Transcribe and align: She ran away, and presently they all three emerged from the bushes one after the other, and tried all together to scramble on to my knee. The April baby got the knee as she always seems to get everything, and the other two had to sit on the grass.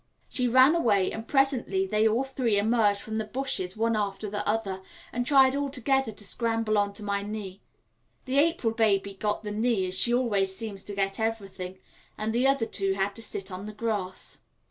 She 0.27 0.47
ran 0.47 0.73
away, 0.73 1.11
and 1.11 1.27
presently 1.27 1.85
they 1.85 2.07
all 2.07 2.23
three 2.23 2.57
emerged 2.57 2.99
from 3.01 3.17
the 3.17 3.23
bushes 3.25 3.77
one 3.77 3.95
after 3.95 4.27
the 4.31 4.43
other, 4.47 4.81
and 5.13 5.27
tried 5.27 5.55
all 5.55 5.69
together 5.69 6.11
to 6.11 6.23
scramble 6.23 6.79
on 6.79 6.91
to 6.93 7.03
my 7.03 7.21
knee. 7.21 7.61
The 8.25 8.39
April 8.39 8.73
baby 8.73 9.13
got 9.13 9.43
the 9.43 9.51
knee 9.51 9.85
as 9.85 9.93
she 9.93 10.11
always 10.11 10.55
seems 10.55 10.83
to 10.85 10.95
get 10.95 11.19
everything, 11.19 11.77
and 12.17 12.33
the 12.33 12.47
other 12.47 12.65
two 12.65 12.93
had 12.93 13.15
to 13.17 13.21
sit 13.21 13.51
on 13.51 13.67
the 13.67 13.73
grass. 13.73 14.41